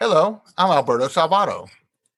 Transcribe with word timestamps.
Hello, 0.00 0.42
I'm 0.58 0.70
Alberto 0.70 1.08
Salvato. 1.08 1.68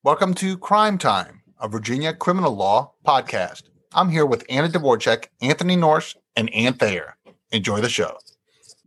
Welcome 0.03 0.33
to 0.35 0.57
Crime 0.57 0.97
Time, 0.97 1.41
a 1.59 1.67
Virginia 1.67 2.13
criminal 2.13 2.53
law 2.53 2.91
podcast. 3.05 3.63
I'm 3.93 4.09
here 4.09 4.25
with 4.25 4.45
Anna 4.49 4.67
Dvorak, 4.67 5.27
Anthony 5.41 5.75
Norse, 5.75 6.15
and 6.35 6.53
Ann 6.53 6.73
Thayer. 6.73 7.15
Enjoy 7.51 7.79
the 7.79 7.89
show. 7.89 8.17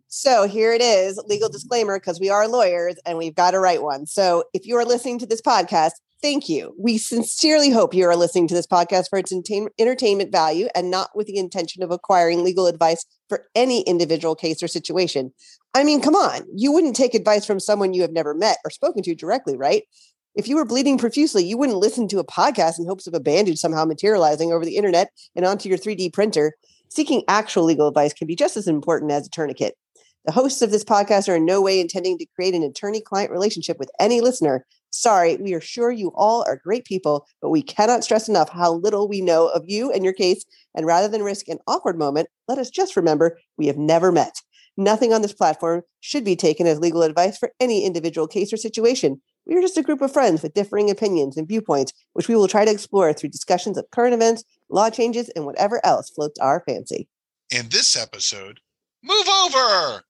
So 0.09 0.47
here 0.47 0.73
it 0.73 0.83
is, 0.83 1.23
legal 1.27 1.49
disclaimer, 1.49 1.99
because 1.99 2.21
we 2.21 2.31
are 2.31 2.47
lawyers 2.47 2.97
and 3.07 3.17
we've 3.17 3.35
got 3.35 3.53
to 3.53 3.61
write 3.61 3.83
one. 3.83 4.07
So 4.07 4.45
if 4.53 4.67
you 4.67 4.77
are 4.77 4.85
listening 4.85 5.19
to 5.21 5.27
this 5.27 5.41
podcast, 5.41 5.93
thank 6.23 6.49
you. 6.49 6.75
We 6.79 6.99
sincerely 6.99 7.71
hope 7.71 7.95
you 7.95 8.07
are 8.07 8.17
listening 8.17 8.49
to 8.49 8.55
this 8.55 8.67
podcast 8.67 9.09
for 9.09 9.19
its 9.19 9.33
entertainment 9.33 10.33
value 10.33 10.69
and 10.75 10.91
not 10.91 11.11
with 11.15 11.27
the 11.27 11.39
intention 11.39 11.83
of 11.83 11.91
acquiring 11.91 12.45
legal 12.45 12.67
advice 12.67 13.05
for 13.29 13.47
any 13.55 13.83
individual 13.83 14.35
case 14.35 14.63
or 14.63 14.69
situation. 14.69 15.33
I 15.75 15.85
mean, 15.85 16.01
come 16.01 16.15
on, 16.15 16.43
you 16.55 16.73
wouldn't 16.73 16.97
take 16.97 17.15
advice 17.15 17.45
from 17.45 17.61
someone 17.61 17.95
you 17.95 18.03
have 18.03 18.13
never 18.13 18.35
met 18.35 18.59
or 18.65 18.71
spoken 18.71 19.03
to 19.05 19.15
directly, 19.15 19.57
right? 19.57 19.85
If 20.35 20.47
you 20.47 20.57
were 20.57 20.65
bleeding 20.65 20.99
profusely, 20.99 21.45
you 21.45 21.59
wouldn't 21.59 21.79
listen 21.79 22.07
to 22.09 22.19
a 22.19 22.25
podcast 22.25 22.79
in 22.79 22.87
hopes 22.87 23.07
of 23.07 23.15
a 23.15 23.21
bandage 23.21 23.59
somehow 23.59 23.85
materializing 23.85 24.53
over 24.53 24.65
the 24.65 24.77
internet 24.77 25.11
and 25.35 25.45
onto 25.45 25.69
your 25.69 25.79
3D 25.79 26.13
printer. 26.13 26.55
Seeking 26.89 27.23
actual 27.29 27.65
legal 27.65 27.89
advice 27.89 28.13
can 28.13 28.27
be 28.27 28.37
just 28.37 28.57
as 28.57 28.67
important 28.67 29.13
as 29.13 29.27
a 29.27 29.31
tourniquet. 29.31 29.77
The 30.27 30.33
hosts 30.33 30.61
of 30.61 30.71
this 30.71 30.85
podcast 30.85 31.29
are 31.29 31.37
in 31.37 31.47
no 31.47 31.63
way 31.63 31.81
intending 31.81 32.19
to 32.19 32.27
create 32.35 32.55
an 32.55 32.63
attorney 32.63 33.01
client 33.01 33.31
relationship 33.31 33.79
with 33.79 33.91
any 33.99 34.21
listener. 34.21 34.67
Sorry, 34.91 35.37
we 35.37 35.55
are 35.55 35.61
sure 35.61 35.91
you 35.91 36.13
all 36.15 36.43
are 36.47 36.61
great 36.63 36.85
people, 36.85 37.27
but 37.41 37.51
we 37.51 37.63
cannot 37.63 38.05
stress 38.05 38.29
enough 38.29 38.51
how 38.51 38.75
little 38.75 39.09
we 39.09 39.21
know 39.21 39.49
of 39.49 39.65
you 39.67 39.91
and 39.93 40.05
your 40.05 40.13
case. 40.13 40.45
And 40.75 40.85
rather 40.85 41.09
than 41.09 41.23
risk 41.23 41.49
an 41.49 41.59
awkward 41.67 41.99
moment, 41.99 42.29
let 42.49 42.59
us 42.59 42.71
just 42.71 42.97
remember 42.97 43.39
we 43.57 43.67
have 43.69 43.79
never 43.79 44.11
met. 44.11 44.35
Nothing 44.77 45.13
on 45.13 45.23
this 45.23 45.33
platform 45.33 45.83
should 46.01 46.25
be 46.25 46.37
taken 46.37 46.67
as 46.67 46.81
legal 46.81 47.03
advice 47.03 47.39
for 47.39 47.53
any 47.61 47.85
individual 47.85 48.27
case 48.27 48.53
or 48.53 48.57
situation. 48.57 49.21
We 49.47 49.57
are 49.57 49.61
just 49.61 49.79
a 49.79 49.83
group 49.83 50.01
of 50.01 50.13
friends 50.13 50.43
with 50.43 50.55
differing 50.55 50.91
opinions 50.91 51.37
and 51.37 51.47
viewpoints, 51.47 51.93
which 52.13 52.29
we 52.29 52.37
will 52.37 52.49
try 52.49 52.65
to 52.65 52.71
explore 52.71 53.13
through 53.13 53.31
discussions 53.31 53.77
of 53.77 53.91
current 53.91 54.15
events, 54.15 54.45
law 54.69 54.91
changes, 54.91 55.29
and 55.31 55.45
whatever 55.45 55.85
else 55.85 56.11
floats 56.11 56.39
our 56.39 56.63
fancy. 56.67 57.09
In 57.51 57.69
this 57.69 57.97
episode, 57.97 58.61
move 59.03 59.29
over! 59.29 60.05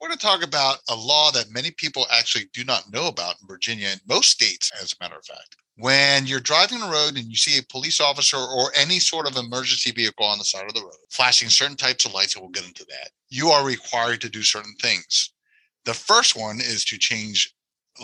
We're 0.00 0.08
going 0.08 0.18
to 0.18 0.26
talk 0.26 0.44
about 0.44 0.78
a 0.90 0.94
law 0.94 1.30
that 1.32 1.50
many 1.50 1.70
people 1.70 2.06
actually 2.12 2.44
do 2.52 2.64
not 2.64 2.92
know 2.92 3.06
about 3.08 3.36
in 3.40 3.48
Virginia 3.48 3.88
and 3.90 4.00
most 4.06 4.30
states, 4.30 4.70
as 4.80 4.92
a 4.92 5.02
matter 5.02 5.16
of 5.16 5.24
fact. 5.24 5.56
When 5.78 6.26
you're 6.26 6.40
driving 6.40 6.80
the 6.80 6.88
road 6.88 7.16
and 7.16 7.26
you 7.26 7.36
see 7.36 7.58
a 7.58 7.72
police 7.72 8.00
officer 8.00 8.36
or 8.36 8.70
any 8.76 8.98
sort 8.98 9.26
of 9.26 9.36
emergency 9.36 9.90
vehicle 9.90 10.26
on 10.26 10.38
the 10.38 10.44
side 10.44 10.66
of 10.66 10.74
the 10.74 10.82
road 10.82 10.92
flashing 11.10 11.48
certain 11.48 11.76
types 11.76 12.04
of 12.04 12.14
lights, 12.14 12.34
and 12.34 12.42
we'll 12.42 12.50
get 12.50 12.66
into 12.66 12.84
that, 12.86 13.10
you 13.28 13.48
are 13.48 13.64
required 13.64 14.20
to 14.22 14.30
do 14.30 14.42
certain 14.42 14.74
things. 14.80 15.32
The 15.84 15.94
first 15.94 16.36
one 16.36 16.60
is 16.60 16.84
to 16.86 16.98
change 16.98 17.54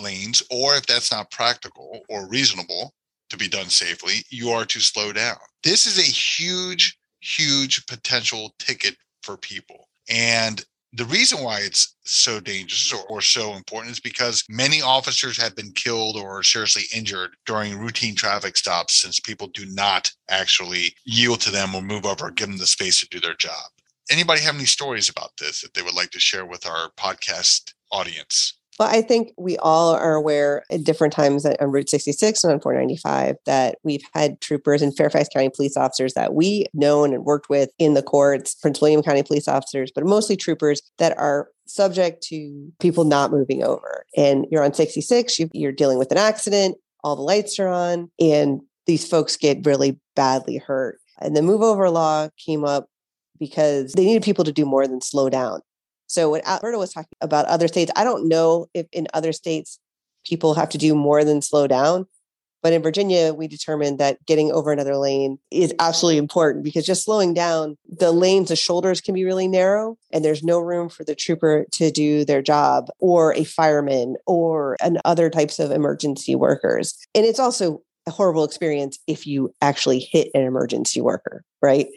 lanes, 0.00 0.42
or 0.50 0.76
if 0.76 0.86
that's 0.86 1.12
not 1.12 1.30
practical 1.30 2.00
or 2.08 2.28
reasonable 2.28 2.94
to 3.30 3.36
be 3.36 3.48
done 3.48 3.68
safely, 3.68 4.24
you 4.30 4.50
are 4.50 4.64
to 4.66 4.80
slow 4.80 5.12
down. 5.12 5.36
This 5.62 5.86
is 5.86 5.98
a 5.98 6.02
huge, 6.02 6.98
huge 7.20 7.86
potential 7.86 8.54
ticket 8.58 8.96
for 9.22 9.36
people. 9.36 9.88
And 10.10 10.64
the 10.94 11.04
reason 11.06 11.42
why 11.42 11.60
it's 11.60 11.96
so 12.04 12.38
dangerous 12.38 12.92
or, 12.92 13.02
or, 13.08 13.22
so 13.22 13.54
important 13.54 13.92
is 13.92 14.00
because 14.00 14.44
many 14.48 14.82
officers 14.82 15.40
have 15.40 15.56
been 15.56 15.72
killed 15.72 16.16
or 16.16 16.42
seriously 16.42 16.82
injured 16.94 17.30
during 17.46 17.78
routine 17.78 18.14
traffic 18.14 18.56
stops 18.56 19.00
since 19.00 19.18
people 19.18 19.46
do 19.48 19.64
not 19.66 20.10
actually 20.28 20.94
yield 21.04 21.40
to 21.40 21.50
them 21.50 21.74
or 21.74 21.80
move 21.80 22.04
over 22.04 22.26
or 22.26 22.30
give 22.30 22.48
them 22.48 22.58
the 22.58 22.66
space 22.66 23.00
to 23.00 23.08
do 23.08 23.20
their 23.20 23.34
job. 23.34 23.70
Anybody 24.10 24.42
have 24.42 24.54
any 24.54 24.66
stories 24.66 25.08
about 25.08 25.30
this 25.38 25.62
that 25.62 25.72
they 25.72 25.82
would 25.82 25.94
like 25.94 26.10
to 26.10 26.20
share 26.20 26.44
with 26.44 26.66
our 26.66 26.90
podcast 26.98 27.72
audience? 27.90 28.54
Well, 28.78 28.88
I 28.88 29.02
think 29.02 29.32
we 29.36 29.58
all 29.58 29.94
are 29.94 30.14
aware 30.14 30.64
at 30.70 30.84
different 30.84 31.12
times 31.12 31.44
on 31.44 31.70
Route 31.70 31.90
66 31.90 32.42
and 32.42 32.54
on 32.54 32.60
495 32.60 33.36
that 33.44 33.76
we've 33.84 34.02
had 34.14 34.40
troopers 34.40 34.80
and 34.80 34.96
Fairfax 34.96 35.28
County 35.28 35.50
police 35.54 35.76
officers 35.76 36.14
that 36.14 36.34
we 36.34 36.66
known 36.72 37.12
and 37.12 37.24
worked 37.24 37.50
with 37.50 37.70
in 37.78 37.94
the 37.94 38.02
courts, 38.02 38.54
Prince 38.54 38.80
William 38.80 39.02
County 39.02 39.22
police 39.22 39.46
officers, 39.46 39.92
but 39.94 40.06
mostly 40.06 40.36
troopers 40.36 40.80
that 40.98 41.16
are 41.18 41.48
subject 41.66 42.22
to 42.24 42.72
people 42.80 43.04
not 43.04 43.30
moving 43.30 43.62
over. 43.62 44.04
And 44.16 44.46
you're 44.50 44.64
on 44.64 44.72
66, 44.72 45.38
you're 45.52 45.72
dealing 45.72 45.98
with 45.98 46.10
an 46.10 46.18
accident, 46.18 46.76
all 47.04 47.16
the 47.16 47.22
lights 47.22 47.58
are 47.58 47.68
on, 47.68 48.10
and 48.18 48.60
these 48.86 49.06
folks 49.06 49.36
get 49.36 49.66
really 49.66 49.98
badly 50.16 50.56
hurt. 50.56 50.98
And 51.20 51.36
the 51.36 51.42
move 51.42 51.62
over 51.62 51.88
law 51.90 52.28
came 52.44 52.64
up 52.64 52.86
because 53.38 53.92
they 53.92 54.04
needed 54.04 54.22
people 54.22 54.44
to 54.44 54.52
do 54.52 54.64
more 54.64 54.86
than 54.86 55.00
slow 55.00 55.28
down. 55.28 55.60
So 56.12 56.28
when 56.28 56.42
Alberto 56.44 56.78
was 56.78 56.92
talking 56.92 57.16
about 57.22 57.46
other 57.46 57.66
states, 57.68 57.90
I 57.96 58.04
don't 58.04 58.28
know 58.28 58.66
if 58.74 58.86
in 58.92 59.06
other 59.14 59.32
states 59.32 59.78
people 60.26 60.52
have 60.52 60.68
to 60.68 60.78
do 60.78 60.94
more 60.94 61.24
than 61.24 61.40
slow 61.40 61.66
down. 61.66 62.04
But 62.62 62.74
in 62.74 62.82
Virginia, 62.82 63.32
we 63.32 63.48
determined 63.48 63.98
that 63.98 64.24
getting 64.26 64.52
over 64.52 64.70
another 64.70 64.96
lane 64.96 65.38
is 65.50 65.72
absolutely 65.78 66.18
important 66.18 66.64
because 66.64 66.84
just 66.84 67.04
slowing 67.04 67.32
down, 67.32 67.78
the 67.88 68.12
lanes, 68.12 68.50
the 68.50 68.56
shoulders 68.56 69.00
can 69.00 69.14
be 69.14 69.24
really 69.24 69.48
narrow, 69.48 69.96
and 70.12 70.22
there's 70.22 70.44
no 70.44 70.60
room 70.60 70.90
for 70.90 71.02
the 71.02 71.14
trooper 71.14 71.64
to 71.72 71.90
do 71.90 72.26
their 72.26 72.42
job 72.42 72.88
or 72.98 73.32
a 73.32 73.44
fireman 73.44 74.16
or 74.26 74.76
an 74.82 74.98
other 75.06 75.30
types 75.30 75.58
of 75.58 75.70
emergency 75.70 76.34
workers. 76.34 76.94
And 77.14 77.24
it's 77.24 77.40
also 77.40 77.80
a 78.06 78.10
horrible 78.10 78.44
experience 78.44 78.98
if 79.06 79.26
you 79.26 79.54
actually 79.62 80.00
hit 80.00 80.28
an 80.34 80.42
emergency 80.42 81.00
worker, 81.00 81.42
right? 81.62 81.88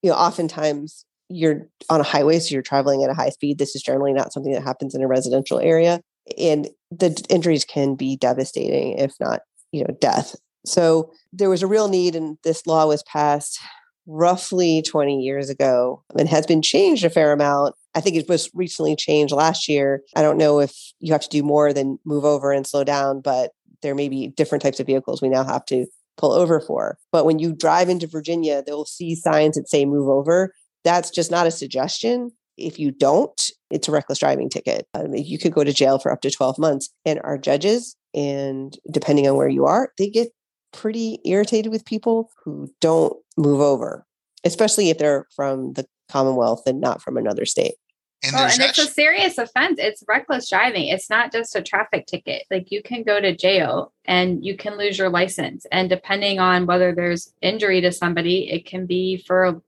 You 0.00 0.10
know, 0.10 0.16
oftentimes 0.16 1.04
you're 1.34 1.68
on 1.90 2.00
a 2.00 2.04
highway, 2.04 2.38
so 2.38 2.52
you're 2.52 2.62
traveling 2.62 3.02
at 3.02 3.10
a 3.10 3.14
high 3.14 3.30
speed. 3.30 3.58
This 3.58 3.74
is 3.74 3.82
generally 3.82 4.12
not 4.12 4.32
something 4.32 4.52
that 4.52 4.62
happens 4.62 4.94
in 4.94 5.02
a 5.02 5.08
residential 5.08 5.58
area. 5.58 6.00
And 6.38 6.68
the 6.90 7.22
injuries 7.28 7.64
can 7.64 7.96
be 7.96 8.16
devastating, 8.16 8.98
if 8.98 9.14
not, 9.20 9.40
you 9.72 9.82
know, 9.82 9.94
death. 10.00 10.36
So 10.64 11.12
there 11.32 11.50
was 11.50 11.62
a 11.62 11.66
real 11.66 11.88
need, 11.88 12.14
and 12.14 12.38
this 12.44 12.66
law 12.66 12.86
was 12.86 13.02
passed 13.02 13.58
roughly 14.06 14.82
20 14.82 15.20
years 15.20 15.50
ago 15.50 16.04
and 16.16 16.28
has 16.28 16.46
been 16.46 16.62
changed 16.62 17.04
a 17.04 17.10
fair 17.10 17.32
amount. 17.32 17.74
I 17.94 18.00
think 18.00 18.16
it 18.16 18.28
was 18.28 18.48
recently 18.54 18.94
changed 18.94 19.34
last 19.34 19.68
year. 19.68 20.02
I 20.14 20.22
don't 20.22 20.38
know 20.38 20.60
if 20.60 20.72
you 21.00 21.12
have 21.12 21.22
to 21.22 21.28
do 21.28 21.42
more 21.42 21.72
than 21.72 21.98
move 22.04 22.24
over 22.24 22.52
and 22.52 22.66
slow 22.66 22.84
down, 22.84 23.20
but 23.20 23.50
there 23.82 23.94
may 23.94 24.08
be 24.08 24.28
different 24.28 24.62
types 24.62 24.78
of 24.78 24.86
vehicles 24.86 25.20
we 25.20 25.28
now 25.28 25.44
have 25.44 25.64
to 25.66 25.86
pull 26.16 26.32
over 26.32 26.60
for. 26.60 26.96
But 27.10 27.24
when 27.24 27.38
you 27.38 27.54
drive 27.54 27.88
into 27.88 28.06
Virginia, 28.06 28.62
they'll 28.64 28.84
see 28.84 29.14
signs 29.16 29.56
that 29.56 29.68
say 29.68 29.84
move 29.84 30.08
over 30.08 30.52
that's 30.84 31.10
just 31.10 31.30
not 31.30 31.46
a 31.46 31.50
suggestion. 31.50 32.30
If 32.56 32.78
you 32.78 32.92
don't, 32.92 33.50
it's 33.70 33.88
a 33.88 33.92
reckless 33.92 34.18
driving 34.20 34.48
ticket. 34.48 34.86
I 34.94 35.04
mean, 35.04 35.24
you 35.24 35.38
could 35.38 35.52
go 35.52 35.64
to 35.64 35.72
jail 35.72 35.98
for 35.98 36.12
up 36.12 36.20
to 36.20 36.30
12 36.30 36.58
months. 36.58 36.90
And 37.04 37.20
our 37.24 37.38
judges, 37.38 37.96
and 38.14 38.76
depending 38.90 39.28
on 39.28 39.36
where 39.36 39.48
you 39.48 39.64
are, 39.64 39.90
they 39.98 40.08
get 40.08 40.28
pretty 40.72 41.18
irritated 41.24 41.72
with 41.72 41.84
people 41.84 42.30
who 42.44 42.68
don't 42.80 43.16
move 43.36 43.60
over, 43.60 44.06
especially 44.44 44.90
if 44.90 44.98
they're 44.98 45.26
from 45.34 45.72
the 45.72 45.86
Commonwealth 46.10 46.62
and 46.66 46.80
not 46.80 47.02
from 47.02 47.16
another 47.16 47.46
state. 47.46 47.74
And, 48.22 48.32
well, 48.34 48.44
and 48.50 48.60
it's 48.60 48.78
a 48.78 48.86
serious 48.86 49.36
offense. 49.36 49.78
It's 49.78 50.02
reckless 50.08 50.48
driving. 50.48 50.88
It's 50.88 51.10
not 51.10 51.30
just 51.32 51.56
a 51.56 51.62
traffic 51.62 52.06
ticket. 52.06 52.44
Like 52.50 52.70
you 52.70 52.82
can 52.82 53.02
go 53.02 53.20
to 53.20 53.36
jail 53.36 53.92
and 54.06 54.44
you 54.44 54.56
can 54.56 54.78
lose 54.78 54.98
your 54.98 55.10
license. 55.10 55.66
And 55.70 55.90
depending 55.90 56.38
on 56.38 56.66
whether 56.66 56.94
there's 56.94 57.32
injury 57.42 57.80
to 57.82 57.92
somebody, 57.92 58.50
it 58.50 58.64
can 58.64 58.86
be 58.86 59.22
for 59.26 59.60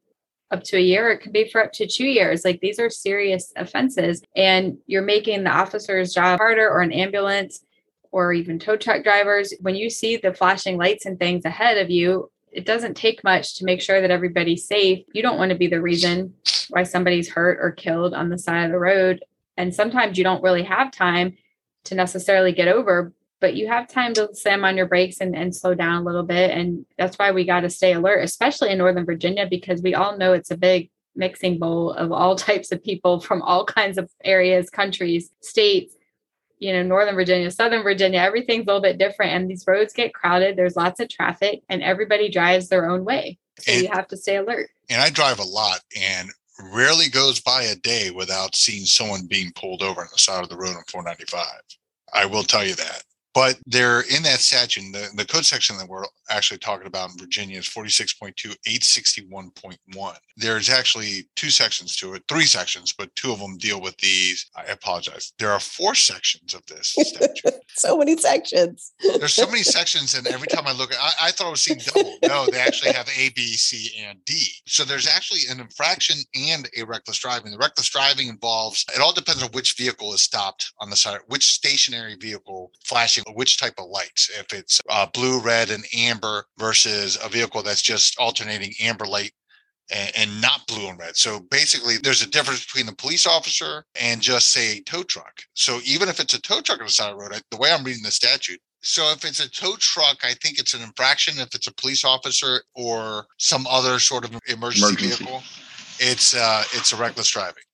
up 0.51 0.63
to 0.65 0.77
a 0.77 0.81
year 0.81 1.11
it 1.11 1.19
could 1.19 1.33
be 1.33 1.49
for 1.49 1.63
up 1.63 1.73
to 1.73 1.87
two 1.87 2.07
years. 2.07 2.45
Like 2.45 2.61
these 2.61 2.79
are 2.79 2.91
serious 2.91 3.53
offenses 3.57 4.23
and 4.35 4.79
you're 4.87 5.03
making 5.03 5.45
the 5.45 5.51
officer's 5.51 6.15
job 6.15 6.39
harder 6.39 6.69
or 6.69 6.83
an 6.83 6.93
ambulance 6.93 7.65
or 8.13 8.33
even 8.33 8.59
tow 8.59 8.77
truck 8.77 9.03
drivers. 9.03 9.53
When 9.61 9.75
you 9.75 9.91
see 9.91 10.17
the 10.17 10.33
flashing 10.33 10.79
lights 10.79 11.07
and 11.07 11.19
things 11.19 11.45
ahead 11.45 11.79
of 11.79 11.91
you 11.91 12.31
it 12.53 12.65
doesn't 12.65 12.95
take 12.95 13.23
much 13.23 13.57
to 13.57 13.65
make 13.67 13.83
sure 13.83 14.01
that 14.01 14.11
everybody's 14.11 14.67
safe. 14.67 15.05
You 15.13 15.21
don't 15.21 15.37
want 15.37 15.51
to 15.51 15.59
be 15.59 15.67
the 15.67 15.83
reason 15.83 16.33
why 16.71 16.85
somebody's 16.85 17.29
hurt 17.29 17.59
or 17.61 17.71
killed 17.73 18.15
on 18.15 18.31
the 18.31 18.39
side 18.39 18.65
of 18.65 18.71
the 18.71 18.79
road 18.79 19.23
and 19.57 19.75
sometimes 19.75 20.17
you 20.17 20.25
don't 20.25 20.43
really 20.43 20.63
have 20.63 20.91
time 20.91 21.37
to 21.85 21.95
necessarily 21.95 22.53
get 22.53 22.69
over 22.69 23.13
but 23.41 23.55
you 23.55 23.69
have 23.69 23.89
time 23.89 24.15
to 24.15 24.35
slam 24.35 24.65
on 24.65 24.77
your 24.77 24.87
brakes 24.87 25.21
and, 25.21 25.37
and 25.37 25.55
slow 25.55 25.75
down 25.75 26.03
a 26.03 26.05
little 26.05 26.23
bit. 26.23 26.51
And 26.51 26.87
that's 26.97 27.19
why 27.19 27.33
we 27.33 27.45
got 27.45 27.61
to 27.61 27.71
stay 27.71 27.93
alert, 27.93 28.23
especially 28.25 28.71
in 28.71 28.79
Northern 28.79 29.05
Virginia, 29.05 29.47
because 29.49 29.83
we 29.83 29.95
all 29.95 30.17
know 30.17 30.33
it's 30.33 30.51
a 30.51 30.57
big 30.57 30.91
mixing 31.15 31.59
bowl 31.59 31.93
of 31.93 32.13
all 32.13 32.37
types 32.37 32.73
of 32.73 32.83
people 32.83 33.21
from 33.21 33.43
all 33.43 33.65
kinds 33.65 33.99
of 33.99 34.11
areas, 34.25 34.71
countries, 34.71 35.31
states. 35.41 35.95
You 36.59 36.73
know, 36.73 36.83
Northern 36.83 37.15
Virginia, 37.15 37.51
Southern 37.51 37.83
Virginia, 37.83 38.19
everything's 38.19 38.63
a 38.63 38.67
little 38.67 38.81
bit 38.81 38.97
different. 38.97 39.33
And 39.33 39.51
these 39.51 39.65
roads 39.67 39.93
get 39.93 40.15
crowded. 40.15 40.57
There's 40.57 40.75
lots 40.75 41.01
of 41.01 41.11
traffic, 41.11 41.63
and 41.69 41.83
everybody 41.83 42.31
drives 42.31 42.69
their 42.69 42.89
own 42.89 43.05
way. 43.05 43.39
So 43.59 43.73
and, 43.73 43.83
you 43.83 43.89
have 43.93 44.09
to 44.09 44.17
stay 44.17 44.37
alert. 44.37 44.71
And 44.89 45.03
I 45.03 45.11
drive 45.11 45.39
a 45.39 45.45
lot, 45.45 45.81
and 46.01 46.31
rarely 46.73 47.11
goes 47.11 47.41
by 47.41 47.65
a 47.65 47.75
day 47.75 48.11
without 48.11 48.57
seeing 48.57 48.87
someone 48.87 49.27
being 49.27 49.53
pulled 49.55 49.83
over 49.83 50.01
on 50.01 50.09
the 50.11 50.19
side 50.19 50.43
of 50.43 50.49
the 50.49 50.57
road 50.57 50.77
on 50.77 50.85
495. 50.89 51.47
I 52.15 52.25
will 52.25 52.43
tell 52.43 52.65
you 52.65 52.75
that 52.77 53.03
But 53.37 53.59
they're 53.67 54.01
in 54.01 54.23
that 54.23 54.41
statute. 54.41 54.91
The, 54.93 55.11
the 55.15 55.27
code 55.27 55.45
section 55.45 55.77
that 55.77 55.87
we're 55.87 56.07
actually 56.31 56.57
talking 56.57 56.87
about 56.87 57.11
in 57.11 57.19
Virginia 57.19 57.59
is 57.59 57.69
46.2, 57.69 58.57
861.1. 58.67 60.17
There's 60.39 60.71
actually 60.71 61.29
two 61.37 61.51
sections 61.51 61.97
to 61.97 62.15
it, 62.15 62.23
three 62.29 62.47
sections, 62.47 62.95
but 62.97 63.15
two 63.15 63.33
of 63.33 63.39
them 63.39 63.59
deal 63.59 63.79
with 63.79 63.95
these. 63.99 64.47
I 64.57 64.65
apologize. 64.65 65.35
There 65.39 65.53
are 65.53 65.61
four 65.61 65.95
sections 65.95 66.55
of 66.55 66.65
this 66.65 66.97
statute. 66.99 67.61
so 67.75 67.99
many 67.99 68.17
sections. 68.17 68.95
There's 69.19 69.35
so 69.35 69.47
many 69.47 69.63
sections, 69.63 70.15
and 70.15 70.27
every 70.29 70.49
time 70.49 70.67
I 70.67 70.73
look 70.73 70.91
at, 70.91 70.99
I, 70.99 71.29
I 71.29 71.31
thought 71.31 71.49
I 71.49 71.51
was 71.51 71.61
seeing 71.61 71.81
double. 71.81 72.17
No, 72.23 72.47
they 72.51 72.59
actually 72.59 72.93
have 72.93 73.09
A, 73.19 73.29
B, 73.31 73.53
C, 73.53 74.03
and 74.03 74.19
D. 74.25 74.49
So 74.65 74.83
there's 74.83 75.07
actually 75.07 75.41
an 75.51 75.61
infraction 75.61 76.17
and 76.35 76.71
a 76.75 76.85
reckless 76.85 77.19
driving. 77.19 77.53
The 77.53 77.59
reckless 77.59 77.91
driving 77.91 78.29
involves. 78.29 78.87
It 78.95 79.03
all 79.03 79.13
depends 79.13 79.43
on 79.43 79.51
which 79.51 79.77
vehicle 79.77 80.15
is 80.15 80.23
stopped 80.23 80.73
on 80.81 80.89
the 80.89 80.97
side, 80.97 81.21
which 81.27 81.45
stationary 81.45 82.17
vehicle 82.17 82.73
flashing, 82.85 83.25
which 83.35 83.59
type 83.59 83.75
of 83.79 83.89
lights. 83.89 84.31
If 84.39 84.53
it's 84.53 84.81
uh, 84.89 85.07
blue, 85.13 85.41
red, 85.41 85.71
and 85.71 85.85
amber 85.97 86.45
versus 86.59 87.19
a 87.23 87.29
vehicle 87.29 87.63
that's 87.63 87.83
just 87.83 88.19
alternating 88.19 88.73
amber 88.81 89.07
light 89.07 89.33
and, 89.91 90.13
and, 90.17 90.41
not 90.41 90.67
blue 90.67 90.89
and 90.89 90.99
red. 90.99 91.17
So 91.17 91.41
basically, 91.41 91.97
there's 91.97 92.23
a 92.23 92.29
difference 92.29 92.65
between 92.65 92.87
the 92.87 92.95
police 92.95 93.27
officer 93.27 93.85
and 94.01 94.21
just 94.21 94.51
say 94.51 94.79
a 94.79 94.83
tow 94.83 95.05
truck. 95.05 95.43
So 95.55 95.79
even 95.85 96.09
if 96.09 96.19
it's 96.19 96.35
a 96.35 96.41
tow 96.41 96.61
truck 96.61 96.81
on 96.81 96.87
the 96.87 96.93
side 96.93 97.13
of 97.13 97.19
the 97.19 97.23
road, 97.23 97.35
I, 97.35 97.41
the 97.51 97.57
way 97.57 97.71
I'm 97.73 97.85
reading 97.85 98.03
the 98.03 98.11
statute, 98.11 98.61
so 98.87 99.11
if 99.11 99.25
it's 99.25 99.41
a 99.41 99.51
tow 99.51 99.75
truck, 99.81 100.19
I 100.23 100.35
think 100.35 100.61
it's 100.61 100.73
an 100.73 100.81
infraction. 100.81 101.39
If 101.39 101.57
it's 101.57 101.67
a 101.67 101.75
police 101.75 102.05
officer 102.05 102.63
or 102.75 103.27
some 103.37 103.67
other 103.69 103.99
sort 103.99 104.25
of 104.25 104.31
emergency, 104.47 104.87
emergency. 104.87 105.25
vehicle, 105.25 105.43
it's 105.99 106.37
uh, 106.37 106.63
it's 106.73 106.93
a 106.93 106.97
reckless 106.97 107.29
driving. 107.29 107.65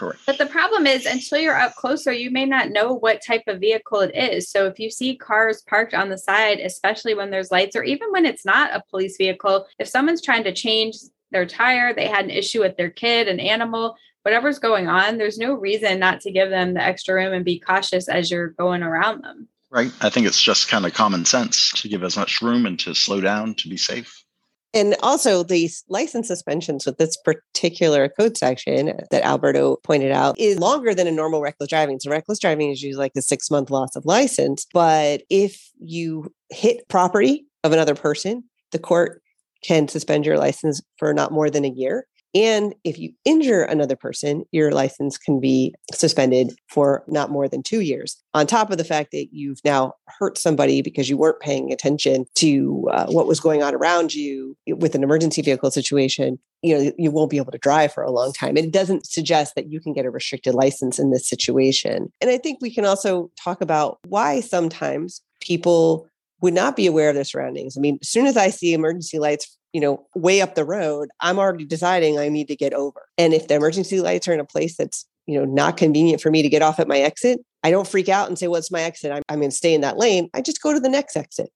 Correct. 0.00 0.20
But 0.24 0.38
the 0.38 0.46
problem 0.46 0.86
is, 0.86 1.04
until 1.04 1.38
you're 1.40 1.60
up 1.60 1.74
closer, 1.74 2.10
you 2.10 2.30
may 2.30 2.46
not 2.46 2.70
know 2.70 2.94
what 2.94 3.20
type 3.22 3.42
of 3.46 3.60
vehicle 3.60 4.00
it 4.00 4.16
is. 4.16 4.48
So 4.48 4.64
if 4.64 4.78
you 4.78 4.90
see 4.90 5.14
cars 5.14 5.62
parked 5.68 5.92
on 5.92 6.08
the 6.08 6.16
side, 6.16 6.58
especially 6.58 7.12
when 7.12 7.30
there's 7.30 7.50
lights, 7.50 7.76
or 7.76 7.84
even 7.84 8.10
when 8.10 8.24
it's 8.24 8.46
not 8.46 8.74
a 8.74 8.82
police 8.88 9.18
vehicle, 9.18 9.66
if 9.78 9.88
someone's 9.88 10.22
trying 10.22 10.44
to 10.44 10.54
change 10.54 10.96
their 11.32 11.44
tire, 11.44 11.92
they 11.92 12.08
had 12.08 12.24
an 12.24 12.30
issue 12.30 12.60
with 12.60 12.78
their 12.78 12.88
kid, 12.88 13.28
an 13.28 13.40
animal, 13.40 13.94
whatever's 14.22 14.58
going 14.58 14.88
on, 14.88 15.18
there's 15.18 15.36
no 15.36 15.52
reason 15.52 15.98
not 15.98 16.22
to 16.22 16.32
give 16.32 16.48
them 16.48 16.72
the 16.72 16.82
extra 16.82 17.14
room 17.14 17.34
and 17.34 17.44
be 17.44 17.60
cautious 17.60 18.08
as 18.08 18.30
you're 18.30 18.48
going 18.48 18.82
around 18.82 19.22
them. 19.22 19.48
Right. 19.68 19.92
I 20.00 20.08
think 20.08 20.26
it's 20.26 20.40
just 20.40 20.68
kind 20.68 20.86
of 20.86 20.94
common 20.94 21.26
sense 21.26 21.72
to 21.72 21.88
give 21.88 22.02
as 22.04 22.16
much 22.16 22.40
room 22.40 22.64
and 22.64 22.78
to 22.80 22.94
slow 22.94 23.20
down 23.20 23.54
to 23.56 23.68
be 23.68 23.76
safe. 23.76 24.24
And 24.72 24.94
also, 25.02 25.42
the 25.42 25.68
license 25.88 26.28
suspensions 26.28 26.86
with 26.86 26.96
this 26.98 27.16
particular 27.16 28.08
code 28.08 28.36
section 28.36 28.92
that 29.10 29.24
Alberto 29.24 29.76
pointed 29.82 30.12
out 30.12 30.38
is 30.38 30.58
longer 30.58 30.94
than 30.94 31.08
a 31.08 31.12
normal 31.12 31.40
reckless 31.40 31.68
driving. 31.68 31.98
So, 31.98 32.10
reckless 32.10 32.38
driving 32.38 32.70
is 32.70 32.80
usually 32.80 33.02
like 33.02 33.12
a 33.16 33.22
six 33.22 33.50
month 33.50 33.70
loss 33.70 33.96
of 33.96 34.06
license. 34.06 34.66
But 34.72 35.22
if 35.28 35.70
you 35.80 36.32
hit 36.50 36.88
property 36.88 37.46
of 37.64 37.72
another 37.72 37.96
person, 37.96 38.44
the 38.70 38.78
court 38.78 39.22
can 39.62 39.88
suspend 39.88 40.24
your 40.24 40.38
license 40.38 40.80
for 40.98 41.12
not 41.12 41.32
more 41.32 41.50
than 41.50 41.64
a 41.64 41.70
year. 41.70 42.06
And 42.34 42.74
if 42.84 42.98
you 42.98 43.12
injure 43.24 43.62
another 43.62 43.96
person, 43.96 44.44
your 44.52 44.70
license 44.70 45.18
can 45.18 45.40
be 45.40 45.74
suspended 45.92 46.52
for 46.68 47.02
not 47.08 47.30
more 47.30 47.48
than 47.48 47.62
two 47.62 47.80
years. 47.80 48.16
On 48.34 48.46
top 48.46 48.70
of 48.70 48.78
the 48.78 48.84
fact 48.84 49.10
that 49.12 49.28
you've 49.32 49.60
now 49.64 49.94
hurt 50.06 50.38
somebody 50.38 50.82
because 50.82 51.08
you 51.08 51.16
weren't 51.16 51.40
paying 51.40 51.72
attention 51.72 52.26
to 52.36 52.88
uh, 52.92 53.06
what 53.06 53.26
was 53.26 53.40
going 53.40 53.62
on 53.62 53.74
around 53.74 54.14
you 54.14 54.56
with 54.68 54.94
an 54.94 55.02
emergency 55.02 55.42
vehicle 55.42 55.70
situation, 55.70 56.38
you 56.62 56.76
know, 56.76 56.92
you 56.98 57.10
won't 57.10 57.30
be 57.30 57.38
able 57.38 57.52
to 57.52 57.58
drive 57.58 57.92
for 57.92 58.02
a 58.02 58.10
long 58.10 58.32
time. 58.32 58.56
It 58.56 58.70
doesn't 58.70 59.06
suggest 59.06 59.54
that 59.56 59.70
you 59.70 59.80
can 59.80 59.92
get 59.92 60.04
a 60.04 60.10
restricted 60.10 60.54
license 60.54 60.98
in 60.98 61.10
this 61.10 61.28
situation. 61.28 62.12
And 62.20 62.30
I 62.30 62.38
think 62.38 62.58
we 62.60 62.72
can 62.72 62.84
also 62.84 63.30
talk 63.42 63.60
about 63.60 63.98
why 64.06 64.40
sometimes 64.40 65.22
people 65.40 66.06
would 66.42 66.54
not 66.54 66.76
be 66.76 66.86
aware 66.86 67.08
of 67.08 67.14
their 67.14 67.24
surroundings. 67.24 67.76
I 67.76 67.80
mean, 67.80 67.98
as 68.00 68.08
soon 68.08 68.26
as 68.26 68.36
I 68.36 68.50
see 68.50 68.72
emergency 68.72 69.18
lights 69.18 69.56
you 69.72 69.80
know, 69.80 70.06
way 70.14 70.40
up 70.40 70.54
the 70.54 70.64
road, 70.64 71.10
I'm 71.20 71.38
already 71.38 71.64
deciding 71.64 72.18
I 72.18 72.28
need 72.28 72.48
to 72.48 72.56
get 72.56 72.74
over. 72.74 73.08
And 73.18 73.32
if 73.32 73.48
the 73.48 73.54
emergency 73.54 74.00
lights 74.00 74.26
are 74.28 74.32
in 74.32 74.40
a 74.40 74.44
place 74.44 74.76
that's, 74.76 75.06
you 75.26 75.38
know, 75.38 75.44
not 75.44 75.76
convenient 75.76 76.20
for 76.20 76.30
me 76.30 76.42
to 76.42 76.48
get 76.48 76.62
off 76.62 76.80
at 76.80 76.88
my 76.88 76.98
exit, 76.98 77.40
I 77.62 77.70
don't 77.70 77.86
freak 77.86 78.08
out 78.08 78.28
and 78.28 78.38
say, 78.38 78.48
what's 78.48 78.70
my 78.70 78.82
exit? 78.82 79.12
I'm, 79.12 79.22
I'm 79.28 79.38
going 79.38 79.50
to 79.50 79.56
stay 79.56 79.74
in 79.74 79.82
that 79.82 79.98
lane. 79.98 80.28
I 80.34 80.40
just 80.40 80.62
go 80.62 80.72
to 80.72 80.80
the 80.80 80.88
next 80.88 81.16
exit, 81.16 81.50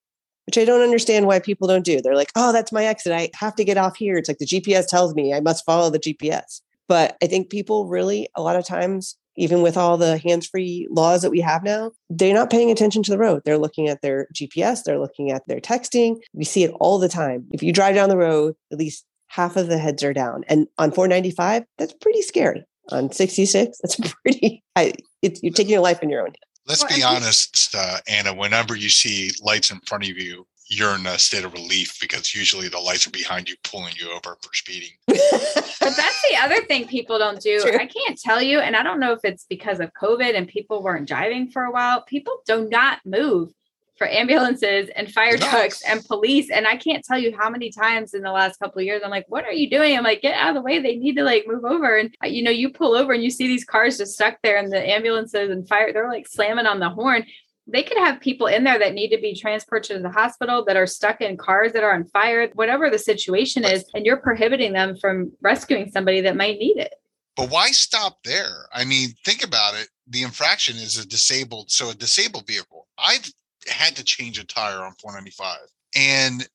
which 0.47 0.59
I 0.59 0.65
don't 0.65 0.83
understand 0.83 1.27
why 1.27 1.39
people 1.41 1.67
don't 1.67 1.85
do. 1.85 2.01
They're 2.01 2.15
like, 2.15 2.31
oh, 2.37 2.53
that's 2.53 2.73
my 2.73 2.85
exit. 2.85 3.13
I 3.13 3.31
have 3.35 3.57
to 3.57 3.65
get 3.65 3.79
off 3.79 3.97
here. 3.97 4.17
It's 4.17 4.29
like 4.29 4.39
the 4.39 4.47
GPS 4.47 4.87
tells 4.87 5.15
me 5.15 5.35
I 5.35 5.41
must 5.41 5.65
follow 5.65 5.91
the 5.91 5.99
GPS. 5.99 6.61
But 6.87 7.17
I 7.23 7.27
think 7.27 7.51
people 7.51 7.87
really, 7.87 8.29
a 8.37 8.43
lot 8.43 8.57
of 8.57 8.67
times, 8.67 9.17
even 9.37 9.63
with 9.63 9.77
all 9.77 9.97
the 9.97 10.19
hands 10.19 10.47
free 10.47 10.87
laws 10.91 11.23
that 11.23 11.31
we 11.31 11.41
have 11.41 11.63
now, 11.63 11.93
they're 12.11 12.35
not 12.35 12.51
paying 12.51 12.71
attention 12.71 13.03
to 13.05 13.11
the 13.11 13.19
road. 13.19 13.43
They're 13.45 13.59
looking 13.59 13.89
at 13.89 14.03
their 14.03 14.29
GPS, 14.35 14.83
they're 14.85 15.01
looking 15.01 15.31
at 15.31 15.47
their 15.47 15.61
texting. 15.61 16.17
We 16.33 16.45
see 16.45 16.65
it 16.65 16.75
all 16.81 16.99
the 16.99 17.09
time. 17.09 17.47
If 17.53 17.63
you 17.63 17.73
drive 17.73 17.95
down 17.95 18.09
the 18.09 18.17
road, 18.17 18.55
at 18.73 18.79
least 18.79 19.05
half 19.29 19.57
of 19.57 19.69
the 19.69 19.79
heads 19.79 20.03
are 20.05 20.13
down. 20.13 20.45
And 20.49 20.69
on 20.79 20.93
495, 20.93 21.65
that's 21.79 21.95
pretty 21.95 22.23
scary. 22.23 22.65
On 22.91 23.11
66, 23.11 23.79
that's 23.83 23.97
pretty, 23.97 24.63
I, 24.77 24.93
it, 25.23 25.41
you're 25.43 25.53
taking 25.53 25.73
your 25.73 25.83
life 25.83 26.03
in 26.03 26.11
your 26.11 26.21
own 26.21 26.29
hands. 26.29 26.37
Let's 26.67 26.85
be 26.85 27.03
honest, 27.03 27.75
uh, 27.77 27.99
Anna. 28.09 28.33
Whenever 28.33 28.75
you 28.75 28.89
see 28.89 29.33
lights 29.43 29.71
in 29.71 29.81
front 29.81 30.05
of 30.05 30.17
you, 30.17 30.47
you're 30.75 30.95
in 30.95 31.07
a 31.07 31.19
state 31.19 31.45
of 31.45 31.53
relief 31.53 31.99
because 32.01 32.35
usually 32.35 32.69
the 32.69 32.79
lights 32.79 33.07
are 33.07 33.11
behind 33.11 33.49
you 33.49 33.57
pulling 33.63 33.95
you 33.97 34.11
over 34.11 34.37
for 34.43 34.53
speeding. 34.53 34.91
but 35.07 35.19
that's 35.19 36.23
the 36.29 36.37
other 36.41 36.61
thing 36.69 36.87
people 36.87 37.19
don't 37.19 37.41
do. 37.41 37.61
True. 37.61 37.75
I 37.75 37.87
can't 37.87 38.19
tell 38.19 38.43
you, 38.43 38.61
and 38.61 38.77
I 38.77 38.83
don't 38.83 39.01
know 39.01 39.13
if 39.13 39.21
it's 39.25 39.47
because 39.49 39.81
of 39.81 39.93
COVID 39.95 40.35
and 40.35 40.49
people 40.49 40.83
weren't 40.83 41.09
driving 41.09 41.51
for 41.51 41.65
a 41.65 41.71
while. 41.71 42.03
People 42.03 42.35
do 42.47 42.69
not 42.69 43.01
move 43.05 43.53
for 43.97 44.09
ambulances 44.09 44.91
and 44.97 45.13
fire 45.13 45.39
trucks 45.39 45.81
and 45.87 46.05
police. 46.05 46.51
And 46.51 46.67
I 46.67 46.77
can't 46.77 47.05
tell 47.05 47.19
you 47.19 47.37
how 47.37 47.49
many 47.49 47.71
times 47.71 48.13
in 48.13 48.23
the 48.23 48.33
last 48.33 48.59
couple 48.59 48.81
of 48.81 48.85
years 48.85 49.03
I'm 49.05 49.11
like, 49.11 49.27
what 49.29 49.45
are 49.45 49.53
you 49.53 49.71
doing? 49.71 49.97
I'm 49.97 50.03
like, 50.03 50.21
get 50.21 50.35
out 50.35 50.49
of 50.49 50.55
the 50.57 50.63
way. 50.63 50.81
They 50.81 50.97
need 50.97 51.17
to 51.17 51.23
like 51.23 51.47
move 51.47 51.65
over. 51.65 51.97
And 51.97 52.13
uh, 52.23 52.27
you 52.27 52.43
know, 52.43 52.51
you 52.51 52.71
pull 52.71 52.97
over 52.97 53.13
and 53.13 53.23
you 53.23 53.31
see 53.31 53.47
these 53.47 53.65
cars 53.65 53.99
just 53.99 54.15
stuck 54.15 54.39
there 54.43 54.57
and 54.57 54.73
the 54.73 54.91
ambulances 54.91 55.49
and 55.51 55.69
fire, 55.69 55.93
they're 55.93 56.09
like 56.09 56.27
slamming 56.27 56.67
on 56.67 56.81
the 56.81 56.91
horn 56.91 57.25
they 57.67 57.83
could 57.83 57.99
have 57.99 58.21
people 58.21 58.47
in 58.47 58.65
there 58.65 58.79
that 58.79 58.93
need 58.93 59.09
to 59.09 59.19
be 59.19 59.35
transported 59.35 59.97
to 59.97 60.03
the 60.03 60.11
hospital 60.11 60.65
that 60.67 60.77
are 60.77 60.87
stuck 60.87 61.21
in 61.21 61.37
cars 61.37 61.73
that 61.73 61.83
are 61.83 61.95
on 61.95 62.05
fire, 62.05 62.49
whatever 62.55 62.91
the 62.91 62.99
situation 62.99 63.65
is, 63.65 63.85
and 63.95 64.05
you're 64.05 64.19
prohibiting 64.19 64.73
them 64.73 64.97
from 64.97 65.33
rescuing 65.41 65.91
somebody 65.91 66.21
that 66.21 66.37
might 66.37 66.59
need 66.59 66.77
it. 66.77 66.95
But 67.37 67.51
why 67.51 67.69
stop 67.69 68.23
there? 68.23 68.67
I 68.73 68.85
mean, 68.85 69.15
think 69.25 69.45
about 69.45 69.75
it. 69.75 69.89
The 70.09 70.23
infraction 70.23 70.77
is 70.77 70.99
a 70.99 71.07
disabled, 71.07 71.71
so 71.71 71.91
a 71.91 71.95
disabled 71.95 72.47
vehicle. 72.47 72.87
I've 72.99 73.29
had 73.69 73.97
to 73.97 74.05
change 74.05 74.39
a 74.39 74.45
tire 74.45 74.85
on 74.85 74.93
495, 75.01 75.59
and 75.97 76.47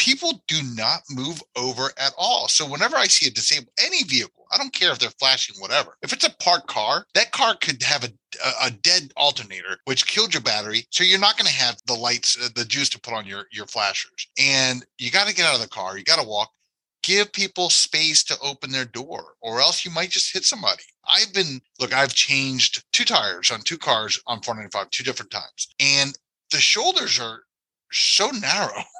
people 0.00 0.42
do 0.48 0.62
not 0.74 1.02
move 1.10 1.42
over 1.56 1.90
at 1.98 2.14
all. 2.16 2.48
So 2.48 2.66
whenever 2.66 2.96
I 2.96 3.04
see 3.04 3.28
a 3.28 3.30
disabled 3.30 3.74
any 3.78 4.02
vehicle, 4.04 4.46
I 4.50 4.56
don't 4.56 4.72
care 4.72 4.90
if 4.90 4.98
they're 4.98 5.10
flashing 5.10 5.56
whatever. 5.58 5.98
If 6.00 6.14
it's 6.14 6.26
a 6.26 6.34
parked 6.40 6.68
car, 6.68 7.04
that 7.14 7.32
car 7.32 7.54
could 7.60 7.82
have 7.82 8.04
a 8.04 8.08
a, 8.62 8.70
dead 8.70 9.12
alternator 9.16 9.76
which 9.84 10.06
killed 10.06 10.32
your 10.32 10.42
battery, 10.42 10.86
so 10.90 11.02
you're 11.02 11.18
not 11.18 11.36
going 11.36 11.48
to 11.48 11.52
have 11.52 11.76
the 11.86 11.94
lights, 11.94 12.38
uh, 12.40 12.48
the 12.54 12.64
juice 12.64 12.88
to 12.90 13.00
put 13.00 13.12
on 13.12 13.26
your 13.26 13.44
your 13.52 13.66
flashers. 13.66 14.28
And 14.38 14.84
you 14.98 15.10
got 15.10 15.26
to 15.26 15.34
get 15.34 15.46
out 15.46 15.56
of 15.56 15.60
the 15.60 15.68
car. 15.68 15.98
You 15.98 16.04
got 16.04 16.20
to 16.20 16.28
walk. 16.28 16.50
Give 17.02 17.30
people 17.32 17.70
space 17.70 18.22
to 18.24 18.38
open 18.40 18.70
their 18.70 18.84
door, 18.84 19.34
or 19.42 19.60
else 19.60 19.84
you 19.84 19.90
might 19.90 20.10
just 20.10 20.32
hit 20.32 20.44
somebody. 20.44 20.84
I've 21.08 21.34
been 21.34 21.60
look. 21.78 21.92
I've 21.92 22.14
changed 22.14 22.84
two 22.92 23.04
tires 23.04 23.50
on 23.50 23.60
two 23.60 23.78
cars 23.78 24.20
on 24.26 24.40
495 24.40 24.90
two 24.90 25.04
different 25.04 25.30
times, 25.30 25.68
and 25.78 26.16
the 26.50 26.58
shoulders 26.58 27.20
are 27.20 27.42
so 27.90 28.30
narrow. 28.30 28.82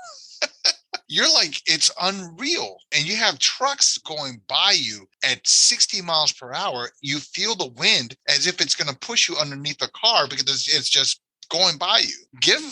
you're 1.10 1.32
like 1.34 1.60
it's 1.66 1.90
unreal 2.00 2.76
and 2.92 3.04
you 3.04 3.16
have 3.16 3.38
trucks 3.38 3.98
going 3.98 4.40
by 4.48 4.72
you 4.76 5.06
at 5.24 5.46
60 5.46 6.00
miles 6.02 6.32
per 6.32 6.52
hour 6.54 6.88
you 7.02 7.18
feel 7.18 7.56
the 7.56 7.72
wind 7.76 8.16
as 8.28 8.46
if 8.46 8.60
it's 8.60 8.76
going 8.76 8.88
to 8.88 9.06
push 9.06 9.28
you 9.28 9.36
underneath 9.36 9.78
the 9.78 9.90
car 9.94 10.28
because 10.28 10.68
it's 10.68 10.88
just 10.88 11.20
going 11.50 11.76
by 11.76 11.98
you. 11.98 12.16
Give 12.40 12.62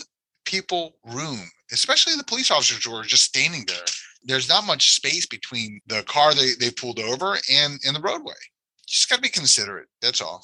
people 0.44 0.94
room 1.04 1.40
especially 1.72 2.14
the 2.16 2.24
police 2.24 2.50
officers 2.50 2.84
who 2.84 2.94
are 2.94 3.02
just 3.02 3.24
standing 3.24 3.64
there. 3.66 3.76
There's 4.24 4.48
not 4.48 4.66
much 4.66 4.92
space 4.92 5.26
between 5.26 5.80
the 5.86 6.02
car 6.04 6.32
they, 6.32 6.52
they 6.58 6.70
pulled 6.70 6.98
over 6.98 7.36
and 7.50 7.78
in 7.84 7.94
the 7.94 8.00
roadway. 8.00 8.32
You 8.32 8.86
just 8.86 9.10
got 9.10 9.16
to 9.16 9.22
be 9.22 9.28
considerate 9.28 9.88
that's 10.00 10.20
all 10.22 10.42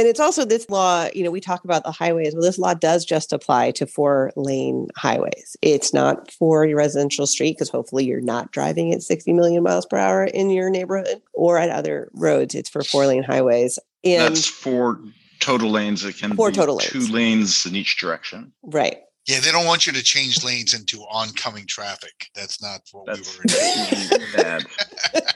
and 0.00 0.08
it's 0.08 0.18
also 0.18 0.46
this 0.46 0.70
law, 0.70 1.08
you 1.14 1.22
know, 1.22 1.30
we 1.30 1.40
talk 1.40 1.62
about 1.62 1.84
the 1.84 1.92
highways. 1.92 2.32
Well, 2.32 2.42
this 2.42 2.58
law 2.58 2.72
does 2.72 3.04
just 3.04 3.34
apply 3.34 3.72
to 3.72 3.86
four 3.86 4.32
lane 4.34 4.88
highways. 4.96 5.58
It's 5.60 5.92
not 5.92 6.30
for 6.30 6.64
your 6.64 6.78
residential 6.78 7.26
street 7.26 7.58
because 7.58 7.68
hopefully 7.68 8.06
you're 8.06 8.22
not 8.22 8.50
driving 8.50 8.94
at 8.94 9.02
60 9.02 9.34
million 9.34 9.62
miles 9.62 9.84
per 9.84 9.98
hour 9.98 10.24
in 10.24 10.48
your 10.48 10.70
neighborhood 10.70 11.20
or 11.34 11.58
at 11.58 11.68
other 11.68 12.08
roads. 12.14 12.54
It's 12.54 12.70
for 12.70 12.82
four 12.82 13.06
lane 13.06 13.22
highways. 13.22 13.78
And 14.02 14.34
that's 14.34 14.46
for 14.46 14.98
total 15.38 15.68
lanes. 15.68 16.02
It 16.02 16.16
can 16.16 16.34
four 16.34 16.48
be 16.48 16.56
total 16.56 16.78
two 16.78 17.00
lanes. 17.00 17.12
lanes 17.12 17.66
in 17.66 17.76
each 17.76 17.98
direction. 17.98 18.54
Right. 18.62 19.00
Yeah, 19.28 19.40
they 19.40 19.52
don't 19.52 19.66
want 19.66 19.86
you 19.86 19.92
to 19.92 20.02
change 20.02 20.42
lanes 20.42 20.72
into 20.72 21.02
oncoming 21.10 21.66
traffic. 21.66 22.30
That's 22.34 22.62
not 22.62 22.80
what 22.92 23.04
That's 23.04 23.38
we 23.38 24.16
were. 24.16 24.26
bad. 24.42 24.64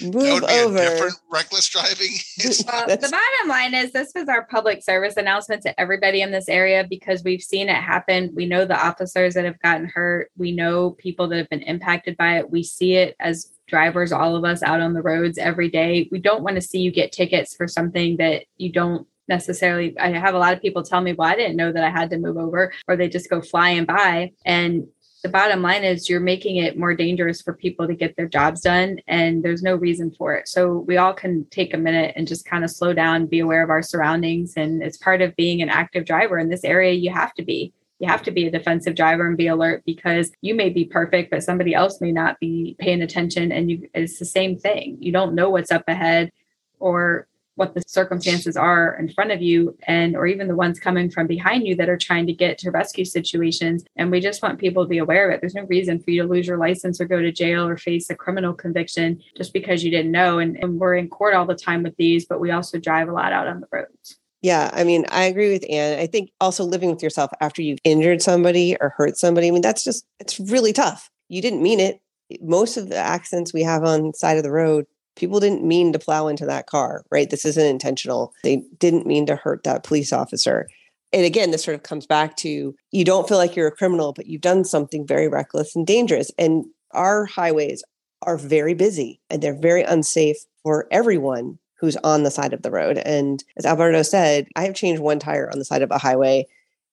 that 0.00 0.14
Move 0.14 0.40
would 0.40 0.46
be 0.46 0.52
over. 0.54 0.76
a 0.76 0.80
different 0.80 1.14
reckless 1.30 1.68
driving. 1.68 2.10
Well, 2.68 2.86
the 2.86 3.08
bottom 3.10 3.48
line 3.48 3.74
is 3.74 3.92
this 3.92 4.12
was 4.14 4.28
our 4.28 4.44
public 4.46 4.82
service 4.82 5.16
announcement 5.16 5.62
to 5.62 5.80
everybody 5.80 6.22
in 6.22 6.30
this 6.30 6.48
area 6.48 6.86
because 6.88 7.22
we've 7.24 7.42
seen 7.42 7.68
it 7.68 7.76
happen. 7.76 8.30
We 8.34 8.46
know 8.46 8.64
the 8.64 8.78
officers 8.78 9.34
that 9.34 9.44
have 9.44 9.58
gotten 9.60 9.86
hurt. 9.86 10.30
We 10.36 10.52
know 10.52 10.92
people 10.92 11.28
that 11.28 11.36
have 11.38 11.48
been 11.48 11.62
impacted 11.62 12.16
by 12.16 12.38
it. 12.38 12.50
We 12.50 12.62
see 12.62 12.94
it 12.94 13.16
as 13.20 13.52
drivers, 13.66 14.12
all 14.12 14.36
of 14.36 14.44
us 14.44 14.62
out 14.62 14.80
on 14.80 14.94
the 14.94 15.02
roads 15.02 15.38
every 15.38 15.70
day. 15.70 16.08
We 16.10 16.18
don't 16.18 16.42
want 16.42 16.56
to 16.56 16.62
see 16.62 16.80
you 16.80 16.90
get 16.90 17.12
tickets 17.12 17.54
for 17.54 17.68
something 17.68 18.16
that 18.16 18.44
you 18.56 18.72
don't 18.72 19.06
necessarily. 19.28 19.96
I 19.98 20.10
have 20.18 20.34
a 20.34 20.38
lot 20.38 20.54
of 20.54 20.62
people 20.62 20.82
tell 20.82 21.00
me, 21.00 21.12
well, 21.12 21.28
I 21.28 21.36
didn't 21.36 21.56
know 21.56 21.72
that 21.72 21.84
I 21.84 21.90
had 21.90 22.10
to 22.10 22.18
move 22.18 22.36
over, 22.36 22.72
or 22.88 22.96
they 22.96 23.08
just 23.08 23.30
go 23.30 23.40
flying 23.40 23.84
by. 23.84 24.32
And 24.44 24.88
the 25.22 25.28
bottom 25.28 25.62
line 25.62 25.82
is 25.82 26.08
you're 26.08 26.20
making 26.20 26.56
it 26.56 26.78
more 26.78 26.94
dangerous 26.94 27.42
for 27.42 27.52
people 27.52 27.88
to 27.88 27.94
get 27.94 28.16
their 28.16 28.28
jobs 28.28 28.60
done 28.60 28.98
and 29.08 29.42
there's 29.42 29.62
no 29.62 29.74
reason 29.74 30.12
for 30.12 30.34
it. 30.34 30.46
So 30.46 30.78
we 30.78 30.96
all 30.96 31.12
can 31.12 31.44
take 31.50 31.74
a 31.74 31.78
minute 31.78 32.12
and 32.14 32.28
just 32.28 32.44
kind 32.44 32.62
of 32.62 32.70
slow 32.70 32.92
down 32.92 33.26
be 33.26 33.40
aware 33.40 33.64
of 33.64 33.70
our 33.70 33.82
surroundings 33.82 34.54
and 34.56 34.82
it's 34.82 34.96
part 34.96 35.20
of 35.20 35.34
being 35.34 35.60
an 35.60 35.70
active 35.70 36.04
driver 36.04 36.38
in 36.38 36.48
this 36.48 36.62
area. 36.64 36.92
You 36.92 37.10
have 37.12 37.34
to 37.34 37.42
be. 37.42 37.72
You 37.98 38.06
have 38.06 38.22
to 38.22 38.30
be 38.30 38.46
a 38.46 38.50
defensive 38.50 38.94
driver 38.94 39.26
and 39.26 39.36
be 39.36 39.48
alert 39.48 39.82
because 39.84 40.30
you 40.40 40.54
may 40.54 40.70
be 40.70 40.84
perfect 40.84 41.32
but 41.32 41.42
somebody 41.42 41.74
else 41.74 42.00
may 42.00 42.12
not 42.12 42.38
be 42.38 42.76
paying 42.78 43.02
attention 43.02 43.50
and 43.50 43.68
you 43.68 43.88
it's 43.92 44.20
the 44.20 44.24
same 44.24 44.56
thing. 44.56 44.98
You 45.00 45.10
don't 45.10 45.34
know 45.34 45.50
what's 45.50 45.72
up 45.72 45.82
ahead 45.88 46.30
or 46.78 47.26
what 47.58 47.74
the 47.74 47.82
circumstances 47.86 48.56
are 48.56 48.96
in 48.98 49.08
front 49.08 49.32
of 49.32 49.42
you 49.42 49.76
and 49.86 50.16
or 50.16 50.26
even 50.26 50.46
the 50.46 50.54
ones 50.54 50.78
coming 50.78 51.10
from 51.10 51.26
behind 51.26 51.66
you 51.66 51.74
that 51.74 51.88
are 51.88 51.96
trying 51.96 52.26
to 52.26 52.32
get 52.32 52.56
to 52.56 52.70
rescue 52.70 53.04
situations 53.04 53.84
and 53.96 54.10
we 54.10 54.20
just 54.20 54.42
want 54.42 54.60
people 54.60 54.84
to 54.84 54.88
be 54.88 54.98
aware 54.98 55.28
of 55.28 55.34
it 55.34 55.40
there's 55.40 55.54
no 55.54 55.64
reason 55.64 55.98
for 55.98 56.12
you 56.12 56.22
to 56.22 56.28
lose 56.28 56.46
your 56.46 56.56
license 56.56 57.00
or 57.00 57.04
go 57.04 57.20
to 57.20 57.32
jail 57.32 57.66
or 57.66 57.76
face 57.76 58.08
a 58.10 58.14
criminal 58.14 58.54
conviction 58.54 59.20
just 59.36 59.52
because 59.52 59.82
you 59.82 59.90
didn't 59.90 60.12
know 60.12 60.38
and, 60.38 60.56
and 60.62 60.78
we're 60.78 60.94
in 60.94 61.08
court 61.08 61.34
all 61.34 61.46
the 61.46 61.54
time 61.54 61.82
with 61.82 61.96
these 61.96 62.26
but 62.26 62.40
we 62.40 62.52
also 62.52 62.78
drive 62.78 63.08
a 63.08 63.12
lot 63.12 63.32
out 63.32 63.48
on 63.48 63.60
the 63.60 63.66
roads 63.72 64.18
Yeah, 64.40 64.70
I 64.72 64.84
mean, 64.84 65.04
I 65.10 65.24
agree 65.24 65.52
with 65.52 65.64
Ann. 65.68 65.98
I 65.98 66.06
think 66.06 66.30
also 66.40 66.64
living 66.64 66.90
with 66.90 67.02
yourself 67.02 67.32
after 67.40 67.60
you've 67.60 67.80
injured 67.82 68.22
somebody 68.22 68.76
or 68.80 68.94
hurt 68.96 69.16
somebody, 69.16 69.48
I 69.48 69.50
mean, 69.50 69.62
that's 69.62 69.82
just, 69.82 70.06
it's 70.20 70.38
really 70.38 70.72
tough. 70.72 71.10
You 71.28 71.42
didn't 71.42 71.60
mean 71.60 71.80
it. 71.80 72.00
Most 72.40 72.76
of 72.76 72.88
the 72.88 72.96
accidents 72.96 73.52
we 73.52 73.64
have 73.64 73.82
on 73.82 74.08
the 74.08 74.12
side 74.12 74.36
of 74.36 74.44
the 74.44 74.52
road, 74.52 74.86
people 75.18 75.40
didn't 75.40 75.64
mean 75.64 75.92
to 75.92 75.98
plow 75.98 76.28
into 76.28 76.46
that 76.46 76.66
car, 76.66 77.04
right? 77.10 77.28
This 77.28 77.44
isn't 77.44 77.66
intentional. 77.66 78.32
They 78.44 78.62
didn't 78.78 79.06
mean 79.06 79.26
to 79.26 79.36
hurt 79.36 79.64
that 79.64 79.82
police 79.82 80.12
officer. 80.12 80.68
And 81.12 81.26
again, 81.26 81.50
this 81.50 81.64
sort 81.64 81.74
of 81.74 81.82
comes 81.82 82.06
back 82.06 82.36
to 82.36 82.74
you 82.92 83.04
don't 83.04 83.28
feel 83.28 83.38
like 83.38 83.56
you're 83.56 83.66
a 83.66 83.72
criminal, 83.72 84.12
but 84.12 84.26
you've 84.26 84.40
done 84.40 84.64
something 84.64 85.06
very 85.06 85.28
reckless 85.28 85.74
and 85.74 85.86
dangerous. 85.86 86.30
And 86.38 86.66
our 86.92 87.24
highways 87.24 87.82
are 88.22 88.36
very 88.36 88.74
busy 88.74 89.20
and 89.28 89.42
they're 89.42 89.58
very 89.58 89.82
unsafe 89.82 90.36
for 90.62 90.86
everyone 90.90 91.58
who's 91.80 91.96
on 91.98 92.22
the 92.22 92.30
side 92.30 92.52
of 92.52 92.62
the 92.62 92.70
road. 92.70 92.98
And 92.98 93.42
as 93.56 93.66
Alberto 93.66 94.02
said, 94.02 94.48
I 94.56 94.64
have 94.64 94.74
changed 94.74 95.00
one 95.02 95.18
tire 95.18 95.50
on 95.50 95.58
the 95.58 95.64
side 95.64 95.82
of 95.82 95.90
a 95.90 95.98
highway 95.98 96.46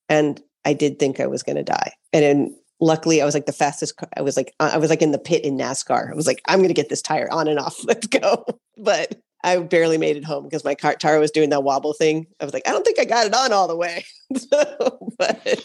and 0.09 0.41
I 0.63 0.73
did 0.73 0.97
think 0.97 1.19
I 1.19 1.27
was 1.27 1.43
going 1.43 1.57
to 1.57 1.63
die. 1.63 1.91
And 2.13 2.23
then 2.23 2.57
luckily 2.79 3.21
I 3.21 3.25
was 3.25 3.33
like 3.33 3.45
the 3.45 3.53
fastest 3.53 3.93
I 4.17 4.21
was 4.21 4.37
like 4.37 4.53
I 4.59 4.77
was 4.77 4.89
like 4.89 5.01
in 5.01 5.11
the 5.11 5.19
pit 5.19 5.43
in 5.43 5.57
NASCAR. 5.57 6.11
I 6.11 6.15
was 6.15 6.27
like 6.27 6.41
I'm 6.47 6.59
going 6.59 6.69
to 6.69 6.73
get 6.73 6.89
this 6.89 7.01
tire 7.01 7.27
on 7.31 7.47
and 7.47 7.59
off. 7.59 7.77
Let's 7.83 8.07
go. 8.07 8.45
But 8.77 9.19
I 9.43 9.57
barely 9.59 9.97
made 9.97 10.17
it 10.17 10.25
home 10.25 10.43
because 10.43 10.63
my 10.63 10.75
car 10.75 10.95
tire 10.95 11.19
was 11.19 11.31
doing 11.31 11.49
that 11.51 11.63
wobble 11.63 11.93
thing. 11.93 12.27
I 12.39 12.45
was 12.45 12.53
like 12.53 12.67
I 12.67 12.71
don't 12.71 12.85
think 12.85 12.99
I 12.99 13.05
got 13.05 13.27
it 13.27 13.33
on 13.33 13.53
all 13.53 13.67
the 13.67 13.75
way. 13.75 14.05
so, 14.35 15.13
but 15.17 15.63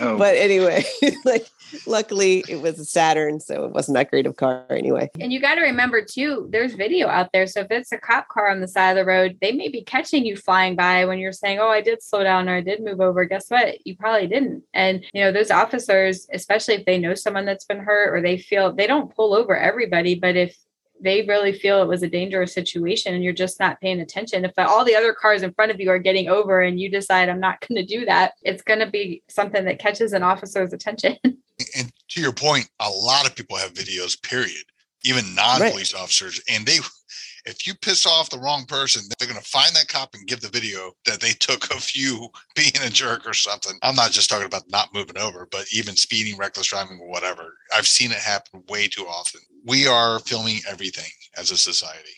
Oh, 0.00 0.18
but 0.18 0.36
anyway, 0.36 0.84
like 1.24 1.46
luckily 1.86 2.44
it 2.48 2.60
was 2.60 2.78
a 2.78 2.84
Saturn 2.84 3.40
so 3.40 3.64
it 3.64 3.72
wasn't 3.72 3.96
that 3.96 4.10
great 4.10 4.26
of 4.26 4.36
car 4.36 4.64
anyway. 4.70 5.10
And 5.20 5.32
you 5.32 5.40
got 5.40 5.56
to 5.56 5.62
remember 5.62 6.04
too, 6.04 6.48
there's 6.50 6.74
video 6.74 7.08
out 7.08 7.30
there. 7.32 7.46
So 7.46 7.60
if 7.60 7.70
it's 7.70 7.92
a 7.92 7.98
cop 7.98 8.28
car 8.28 8.50
on 8.50 8.60
the 8.60 8.68
side 8.68 8.90
of 8.90 8.96
the 8.96 9.04
road, 9.04 9.38
they 9.40 9.52
may 9.52 9.68
be 9.68 9.82
catching 9.82 10.24
you 10.24 10.36
flying 10.36 10.76
by 10.76 11.04
when 11.04 11.18
you're 11.18 11.32
saying, 11.32 11.58
Oh, 11.58 11.68
I 11.68 11.80
did 11.80 12.02
slow 12.02 12.22
down 12.22 12.48
or 12.48 12.56
I 12.56 12.60
did 12.60 12.82
move 12.82 13.00
over. 13.00 13.24
Guess 13.24 13.48
what? 13.48 13.86
You 13.86 13.96
probably 13.96 14.26
didn't. 14.26 14.62
And, 14.72 15.04
you 15.12 15.22
know, 15.22 15.32
those 15.32 15.50
officers, 15.50 16.26
especially 16.32 16.74
if 16.74 16.84
they 16.84 16.98
know 16.98 17.14
someone 17.14 17.44
that's 17.44 17.64
been 17.64 17.80
hurt 17.80 18.14
or 18.14 18.20
they 18.20 18.38
feel 18.38 18.72
they 18.72 18.86
don't 18.86 19.14
pull 19.14 19.34
over 19.34 19.56
everybody, 19.56 20.14
but 20.14 20.36
if 20.36 20.56
they 21.04 21.22
really 21.22 21.52
feel 21.52 21.82
it 21.82 21.88
was 21.88 22.02
a 22.02 22.08
dangerous 22.08 22.54
situation 22.54 23.14
and 23.14 23.22
you're 23.22 23.32
just 23.32 23.60
not 23.60 23.80
paying 23.80 24.00
attention. 24.00 24.44
If 24.44 24.52
all 24.56 24.84
the 24.84 24.96
other 24.96 25.12
cars 25.12 25.42
in 25.42 25.52
front 25.52 25.70
of 25.70 25.78
you 25.78 25.90
are 25.90 25.98
getting 25.98 26.28
over 26.28 26.62
and 26.62 26.80
you 26.80 26.90
decide, 26.90 27.28
I'm 27.28 27.40
not 27.40 27.60
going 27.60 27.76
to 27.76 27.86
do 27.86 28.06
that, 28.06 28.32
it's 28.42 28.62
going 28.62 28.80
to 28.80 28.90
be 28.90 29.22
something 29.28 29.64
that 29.66 29.78
catches 29.78 30.14
an 30.14 30.22
officer's 30.22 30.72
attention. 30.72 31.18
and 31.24 31.92
to 32.08 32.20
your 32.20 32.32
point, 32.32 32.68
a 32.80 32.88
lot 32.88 33.26
of 33.26 33.36
people 33.36 33.56
have 33.56 33.74
videos, 33.74 34.20
period. 34.20 34.64
Even 35.04 35.34
non-police 35.34 35.92
officers. 35.92 36.40
And 36.48 36.64
they 36.64 36.78
if 37.44 37.66
you 37.66 37.74
piss 37.74 38.06
off 38.06 38.30
the 38.30 38.38
wrong 38.38 38.64
person, 38.64 39.02
they're 39.18 39.28
gonna 39.28 39.42
find 39.42 39.74
that 39.76 39.88
cop 39.88 40.14
and 40.14 40.26
give 40.26 40.40
the 40.40 40.48
video 40.48 40.92
that 41.04 41.20
they 41.20 41.32
took 41.32 41.70
of 41.74 41.86
you 41.94 42.30
being 42.56 42.72
a 42.82 42.88
jerk 42.88 43.28
or 43.28 43.34
something. 43.34 43.74
I'm 43.82 43.94
not 43.94 44.12
just 44.12 44.30
talking 44.30 44.46
about 44.46 44.70
not 44.70 44.94
moving 44.94 45.18
over, 45.18 45.46
but 45.50 45.66
even 45.70 45.94
speeding, 45.94 46.38
reckless 46.38 46.68
driving, 46.68 46.98
or 47.00 47.08
whatever. 47.08 47.52
I've 47.74 47.86
seen 47.86 48.12
it 48.12 48.16
happen 48.16 48.62
way 48.70 48.88
too 48.88 49.04
often. 49.06 49.42
We 49.64 49.86
are 49.86 50.18
filming 50.20 50.60
everything 50.68 51.10
as 51.36 51.50
a 51.50 51.56
society. 51.56 52.10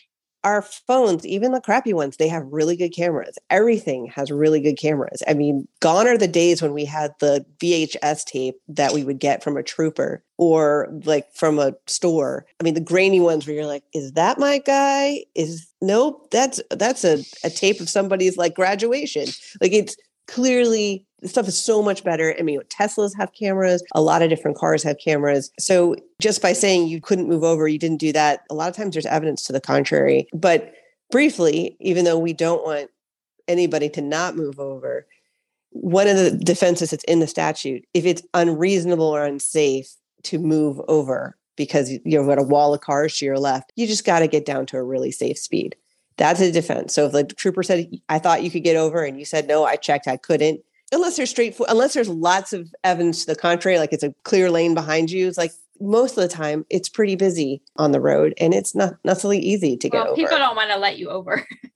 our 0.43 0.61
phones, 0.61 1.25
even 1.25 1.51
the 1.51 1.59
crappy 1.59 1.93
ones, 1.93 2.17
they 2.17 2.27
have 2.27 2.43
really 2.51 2.77
good 2.77 2.93
cameras. 2.93 3.37
Everything 3.49 4.05
has 4.07 4.31
really 4.31 4.61
good 4.61 4.77
cameras. 4.77 5.21
I 5.27 5.33
mean, 5.33 5.67
gone 5.81 6.07
are 6.07 6.17
the 6.17 6.27
days 6.27 6.61
when 6.61 6.73
we 6.73 6.85
had 6.85 7.11
the 7.19 7.45
VHS 7.59 8.23
tape 8.25 8.55
that 8.69 8.93
we 8.93 9.03
would 9.03 9.19
get 9.19 9.43
from 9.43 9.57
a 9.57 9.63
trooper 9.63 10.23
or 10.37 10.87
like 11.05 11.25
from 11.33 11.59
a 11.59 11.73
store. 11.87 12.45
I 12.61 12.63
mean, 12.63 12.75
the 12.75 12.79
grainy 12.79 13.19
ones 13.19 13.45
where 13.47 13.55
you're 13.55 13.65
like, 13.65 13.83
is 13.93 14.13
that 14.13 14.39
my 14.39 14.59
guy? 14.59 15.23
Is 15.35 15.67
nope, 15.81 16.29
that's 16.31 16.61
that's 16.69 17.03
a, 17.03 17.23
a 17.43 17.49
tape 17.49 17.81
of 17.81 17.89
somebody's 17.89 18.37
like 18.37 18.55
graduation. 18.55 19.25
Like 19.59 19.73
it's 19.73 19.97
clearly 20.27 21.06
stuff 21.23 21.47
is 21.47 21.57
so 21.57 21.81
much 21.81 22.03
better. 22.03 22.35
I 22.37 22.43
mean, 22.43 22.59
Teslas 22.69 23.15
have 23.17 23.33
cameras, 23.33 23.83
a 23.95 24.01
lot 24.01 24.21
of 24.21 24.29
different 24.29 24.57
cars 24.57 24.83
have 24.83 24.97
cameras. 24.99 25.51
So 25.59 25.95
just 26.21 26.41
by 26.41 26.53
saying 26.53 26.87
you 26.87 27.01
couldn't 27.01 27.27
move 27.27 27.43
over, 27.43 27.67
you 27.67 27.79
didn't 27.79 27.97
do 27.97 28.13
that, 28.13 28.41
a 28.49 28.53
lot 28.53 28.69
of 28.69 28.75
times 28.75 28.93
there's 28.93 29.05
evidence 29.05 29.43
to 29.43 29.53
the 29.53 29.61
contrary. 29.61 30.27
But 30.33 30.73
briefly, 31.11 31.75
even 31.79 32.05
though 32.05 32.19
we 32.19 32.33
don't 32.33 32.63
want 32.63 32.89
anybody 33.47 33.89
to 33.89 34.01
not 34.01 34.35
move 34.35 34.59
over, 34.59 35.07
one 35.71 36.07
of 36.07 36.17
the 36.17 36.31
defenses 36.31 36.91
that's 36.91 37.03
in 37.05 37.19
the 37.19 37.27
statute, 37.27 37.85
if 37.93 38.05
it's 38.05 38.23
unreasonable 38.33 39.05
or 39.05 39.25
unsafe 39.25 39.93
to 40.23 40.39
move 40.39 40.79
over 40.87 41.37
because 41.55 41.91
you've 42.05 42.27
got 42.27 42.39
a 42.39 42.43
wall 42.43 42.73
of 42.73 42.81
cars 42.81 43.17
to 43.17 43.25
your 43.25 43.39
left, 43.39 43.71
you 43.75 43.87
just 43.87 44.05
got 44.05 44.19
to 44.19 44.27
get 44.27 44.45
down 44.45 44.65
to 44.67 44.77
a 44.77 44.83
really 44.83 45.11
safe 45.11 45.37
speed. 45.37 45.75
That's 46.17 46.39
a 46.39 46.51
defense. 46.51 46.93
So 46.93 47.05
if 47.05 47.11
the 47.11 47.23
trooper 47.23 47.63
said, 47.63 47.91
I 48.09 48.19
thought 48.19 48.43
you 48.43 48.49
could 48.49 48.63
get 48.63 48.75
over, 48.75 49.03
and 49.03 49.19
you 49.19 49.25
said, 49.25 49.47
no, 49.47 49.65
I 49.65 49.75
checked, 49.75 50.07
I 50.07 50.17
couldn't, 50.17 50.61
unless 50.91 51.17
there's 51.17 51.29
straightforward, 51.29 51.71
unless 51.71 51.93
there's 51.93 52.09
lots 52.09 52.53
of 52.53 52.73
evidence 52.83 53.25
to 53.25 53.33
the 53.33 53.39
contrary, 53.39 53.79
like 53.79 53.93
it's 53.93 54.03
a 54.03 54.13
clear 54.23 54.49
lane 54.49 54.73
behind 54.73 55.11
you, 55.11 55.27
it's 55.27 55.37
like 55.37 55.51
most 55.79 56.17
of 56.17 56.23
the 56.23 56.27
time 56.27 56.65
it's 56.69 56.89
pretty 56.89 57.15
busy 57.15 57.61
on 57.75 57.91
the 57.91 57.99
road 57.99 58.33
and 58.39 58.53
it's 58.53 58.73
not 58.73 58.95
necessarily 59.03 59.39
easy 59.39 59.77
to 59.77 59.89
get 59.89 59.97
well, 59.97 60.07
over. 60.07 60.15
people 60.15 60.37
don't 60.37 60.55
want 60.55 60.71
to 60.71 60.77
let 60.77 60.97
you 60.97 61.09
over. 61.09 61.45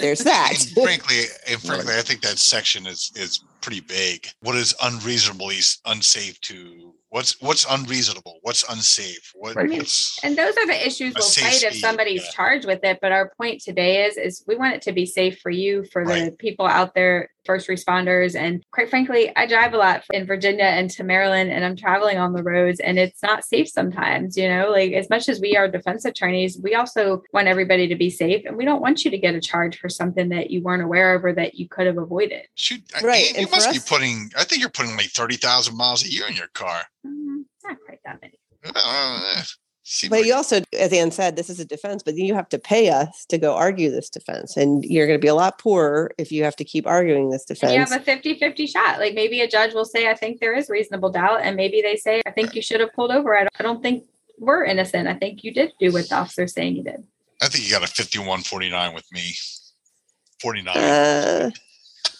there's 0.00 0.20
that. 0.20 0.52
And 0.52 0.84
frankly, 0.84 1.22
and 1.48 1.60
frankly, 1.60 1.94
I 1.98 2.02
think 2.02 2.22
that 2.22 2.38
section 2.38 2.86
is 2.86 3.12
is 3.16 3.40
pretty 3.62 3.80
vague. 3.80 4.28
What 4.40 4.56
is 4.56 4.74
unreasonably 4.82 5.56
s- 5.56 5.80
unsafe 5.86 6.40
to 6.42 6.94
what's 7.08 7.40
what's 7.40 7.66
unreasonable? 7.70 8.38
What's 8.42 8.64
unsafe? 8.70 9.32
What 9.34 9.54
Right. 9.56 9.70
what's 9.70 10.18
And 10.24 10.36
those 10.36 10.56
are 10.56 10.66
the 10.66 10.86
issues 10.86 11.14
we'll 11.14 11.22
safe 11.24 11.44
fight 11.44 11.62
if 11.62 11.74
somebody's 11.76 12.24
yeah. 12.24 12.30
charged 12.32 12.66
with 12.66 12.80
it. 12.84 12.98
But 13.00 13.12
our 13.12 13.32
point 13.36 13.60
today 13.62 14.04
is 14.06 14.16
is 14.16 14.44
we 14.46 14.56
want 14.56 14.74
it 14.74 14.82
to 14.82 14.92
be 14.92 15.06
safe 15.06 15.38
for 15.40 15.50
you, 15.50 15.84
for 15.92 16.04
the 16.04 16.34
people 16.38 16.66
out 16.66 16.94
there, 16.94 17.28
first 17.44 17.68
responders. 17.68 18.38
And 18.38 18.62
quite 18.70 18.88
frankly, 18.88 19.32
I 19.36 19.46
drive 19.46 19.74
a 19.74 19.76
lot 19.76 20.04
in 20.12 20.26
Virginia 20.26 20.64
and 20.64 20.88
to 20.92 21.04
Maryland 21.04 21.50
and 21.50 21.64
I'm 21.64 21.76
traveling 21.76 22.16
on 22.18 22.32
the 22.32 22.42
roads 22.42 22.78
and 22.80 22.98
it's 22.98 23.22
not 23.22 23.44
safe 23.44 23.68
sometimes, 23.68 24.36
you 24.36 24.48
know, 24.48 24.70
like 24.70 24.92
as 24.92 25.10
much 25.10 25.28
as 25.28 25.40
we 25.40 25.56
are 25.56 25.68
defense 25.68 26.04
attorneys, 26.04 26.58
we 26.62 26.74
also 26.74 27.22
want 27.32 27.48
everybody 27.48 27.88
to 27.88 27.96
be 27.96 28.10
safe 28.10 28.44
and 28.46 28.56
we 28.56 28.64
don't 28.64 28.80
want 28.80 29.04
you 29.04 29.10
to 29.10 29.18
get 29.18 29.34
a 29.34 29.40
charge 29.40 29.76
for 29.78 29.88
something 29.88 30.28
that 30.30 30.50
you 30.50 30.62
weren't 30.62 30.82
aware 30.84 31.14
of 31.14 31.24
or 31.24 31.32
that 31.34 31.54
you 31.54 31.68
could 31.68 31.86
have 31.86 31.98
avoided. 31.98 32.42
shoot? 32.54 32.80
Right, 33.02 33.32
and 33.36 33.48
for 33.50 33.51
must 33.52 33.72
be 33.72 33.78
putting. 33.86 34.30
I 34.36 34.44
think 34.44 34.60
you're 34.60 34.70
putting 34.70 34.96
like 34.96 35.10
thirty 35.10 35.36
thousand 35.36 35.76
miles 35.76 36.04
a 36.04 36.10
year 36.10 36.26
in 36.28 36.34
your 36.34 36.48
car. 36.48 36.82
Mm, 37.06 37.44
not 37.64 37.76
quite 37.86 38.00
that 38.04 38.20
many. 38.20 38.38
Uh, 38.64 39.42
But 40.08 40.10
like- 40.20 40.26
you 40.26 40.34
also, 40.34 40.62
as 40.78 40.92
Ann 40.92 41.10
said, 41.10 41.34
this 41.36 41.50
is 41.50 41.58
a 41.58 41.64
defense, 41.64 42.02
but 42.04 42.14
then 42.14 42.24
you 42.24 42.34
have 42.34 42.48
to 42.50 42.58
pay 42.58 42.88
us 42.90 43.26
to 43.28 43.36
go 43.36 43.54
argue 43.54 43.90
this 43.90 44.08
defense. 44.08 44.56
And 44.56 44.84
you're 44.84 45.06
going 45.06 45.18
to 45.18 45.22
be 45.22 45.28
a 45.28 45.34
lot 45.34 45.58
poorer 45.58 46.12
if 46.18 46.30
you 46.30 46.44
have 46.44 46.54
to 46.56 46.64
keep 46.64 46.86
arguing 46.86 47.30
this 47.30 47.44
And 47.50 47.72
you 47.72 47.78
have 47.80 47.92
a 47.92 47.98
50 47.98 48.38
50 48.38 48.66
shot. 48.66 49.00
Like 49.00 49.14
maybe 49.14 49.40
a 49.40 49.48
judge 49.48 49.74
will 49.74 49.84
say, 49.84 50.08
I 50.08 50.14
think 50.14 50.38
there 50.40 50.54
is 50.54 50.70
reasonable 50.70 51.10
doubt. 51.10 51.40
And 51.42 51.56
maybe 51.56 51.82
they 51.82 51.96
say, 51.96 52.22
I 52.24 52.30
think 52.30 52.54
you 52.54 52.62
should 52.62 52.80
have 52.80 52.92
pulled 52.92 53.10
over. 53.10 53.36
I 53.36 53.40
don't, 53.40 53.52
I 53.58 53.62
don't 53.64 53.82
think 53.82 54.04
we're 54.38 54.64
innocent. 54.64 55.08
I 55.08 55.14
think 55.14 55.42
you 55.42 55.52
did 55.52 55.72
do 55.80 55.92
what 55.92 56.08
the 56.08 56.14
officer's 56.14 56.52
saying 56.54 56.76
you 56.76 56.84
did. 56.84 57.02
I 57.42 57.48
think 57.48 57.64
you 57.64 57.72
got 57.72 57.82
a 57.82 57.88
fifty-one 57.88 58.42
forty-nine 58.42 58.94
with 58.94 59.10
me. 59.10 59.34
Forty-nine. 60.40 60.76
Uh, 60.76 61.50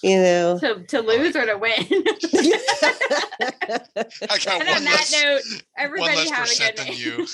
you 0.02 0.16
know. 0.20 0.58
To, 0.58 0.82
to 0.84 1.00
lose 1.00 1.34
or 1.36 1.46
to 1.46 1.56
win. 1.56 1.72
I 1.82 2.02
got 4.38 4.60
and 4.60 4.68
one 4.68 4.76
on 4.76 4.84
that 4.84 4.84
less, 4.84 5.12
note, 5.22 5.42
one 5.50 5.60
everybody 5.78 6.16
less 6.16 6.30
have 6.30 6.44
a 6.44 6.48
percent 6.48 6.76
good 6.76 6.78
than 6.78 6.88
night. 6.88 7.04
you. 7.04 7.26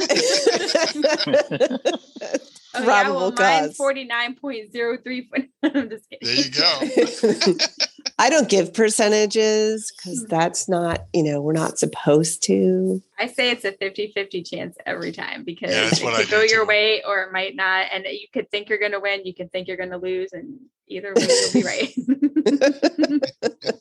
Oh, 2.74 2.84
Probable 2.84 3.14
yeah, 3.14 3.20
well, 3.20 3.32
cause. 3.32 3.78
mine's 3.78 3.78
49.03. 4.70 5.48
I'm 5.62 5.88
just 5.88 6.04
kidding. 6.10 6.18
There 6.20 6.36
you 6.36 6.50
go. 6.50 6.80
I 8.20 8.30
don't 8.30 8.48
give 8.48 8.74
percentages 8.74 9.92
because 9.96 10.22
hmm. 10.22 10.28
that's 10.28 10.68
not, 10.68 11.06
you 11.12 11.22
know, 11.22 11.40
we're 11.40 11.52
not 11.52 11.78
supposed 11.78 12.42
to. 12.44 13.02
I 13.18 13.26
say 13.28 13.50
it's 13.50 13.64
a 13.64 13.72
50 13.72 14.12
50 14.12 14.42
chance 14.42 14.76
every 14.86 15.12
time 15.12 15.44
because 15.44 15.70
Yeah, 15.70 15.84
that's 15.84 16.00
it 16.00 16.04
what 16.04 16.16
could 16.16 16.26
I 16.26 16.30
go 16.30 16.46
do 16.46 16.52
your 16.52 16.64
too. 16.64 16.68
way 16.68 17.02
or 17.06 17.22
it 17.22 17.32
might 17.32 17.54
not. 17.54 17.86
And 17.92 18.04
you 18.04 18.26
could 18.32 18.50
think 18.50 18.68
you're 18.68 18.78
going 18.78 18.92
to 18.92 19.00
win, 19.00 19.24
you 19.24 19.34
can 19.34 19.48
think 19.48 19.68
you're 19.68 19.76
going 19.76 19.90
to 19.90 19.98
lose, 19.98 20.32
and 20.32 20.58
either 20.88 21.12
way, 21.14 21.28
you'll 21.28 21.52
be 21.52 21.62
right. 21.62 21.94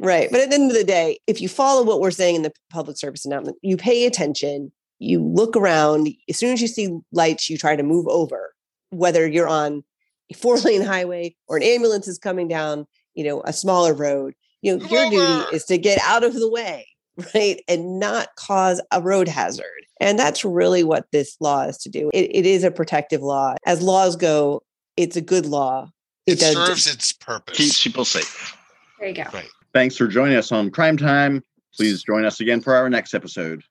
Right. 0.00 0.28
But 0.30 0.40
at 0.40 0.48
the 0.48 0.54
end 0.54 0.70
of 0.70 0.76
the 0.76 0.84
day, 0.84 1.18
if 1.26 1.42
you 1.42 1.48
follow 1.48 1.82
what 1.82 2.00
we're 2.00 2.10
saying 2.10 2.36
in 2.36 2.42
the 2.42 2.52
public 2.70 2.96
service 2.96 3.26
announcement, 3.26 3.58
you 3.62 3.76
pay 3.76 4.06
attention, 4.06 4.72
you 4.98 5.22
look 5.22 5.56
around, 5.56 6.08
as 6.28 6.38
soon 6.38 6.54
as 6.54 6.62
you 6.62 6.68
see 6.68 6.98
lights, 7.12 7.50
you 7.50 7.58
try 7.58 7.76
to 7.76 7.82
move 7.82 8.08
over, 8.08 8.54
whether 8.88 9.28
you're 9.28 9.48
on 9.48 9.84
a 10.30 10.34
four 10.34 10.56
lane 10.58 10.82
highway 10.86 11.36
or 11.48 11.58
an 11.58 11.62
ambulance 11.62 12.08
is 12.08 12.18
coming 12.18 12.48
down, 12.48 12.86
you 13.14 13.24
know, 13.24 13.42
a 13.44 13.52
smaller 13.52 13.94
road. 13.94 14.34
You 14.62 14.76
know, 14.76 14.86
your 14.86 15.10
duty 15.10 15.56
is 15.56 15.64
to 15.66 15.78
get 15.78 15.98
out 16.02 16.22
of 16.24 16.34
the 16.34 16.50
way, 16.50 16.86
right? 17.34 17.62
And 17.68 17.98
not 17.98 18.28
cause 18.36 18.80
a 18.92 19.00
road 19.00 19.28
hazard. 19.28 19.64
And 20.00 20.18
that's 20.18 20.44
really 20.44 20.82
what 20.84 21.06
this 21.12 21.36
law 21.40 21.64
is 21.64 21.76
to 21.78 21.88
do. 21.90 22.10
It, 22.14 22.30
it 22.34 22.46
is 22.46 22.64
a 22.64 22.70
protective 22.70 23.20
law. 23.22 23.54
As 23.66 23.82
laws 23.82 24.16
go, 24.16 24.62
it's 24.96 25.16
a 25.16 25.20
good 25.20 25.46
law. 25.46 25.90
It 26.26 26.38
does- 26.38 26.54
serves 26.54 26.86
its 26.86 27.12
purpose. 27.12 27.56
Keeps 27.56 27.82
people 27.82 28.04
safe. 28.04 28.56
there 28.98 29.08
you 29.08 29.14
go. 29.14 29.24
Thanks 29.72 29.96
for 29.96 30.06
joining 30.06 30.36
us 30.36 30.52
on 30.52 30.70
Crime 30.70 30.96
Time. 30.96 31.42
Please 31.74 32.02
join 32.02 32.24
us 32.24 32.40
again 32.40 32.60
for 32.60 32.74
our 32.74 32.90
next 32.90 33.14
episode. 33.14 33.62